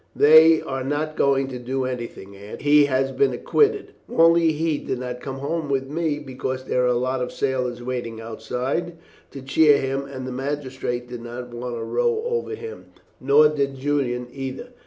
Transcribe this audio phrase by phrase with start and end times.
[0.15, 2.61] "They are not going to do anything, Aunt.
[2.63, 3.91] He has been acquitted.
[4.09, 7.83] Only he did not come home with me because there are a lot of sailors
[7.83, 8.97] waiting outside
[9.29, 12.85] to cheer him, and the magistrates did not want a row over him,
[13.19, 14.69] nor did Julian either.